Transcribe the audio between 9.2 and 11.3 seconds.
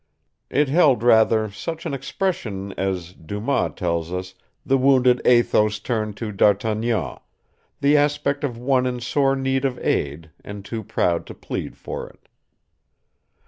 need of aid, and too proud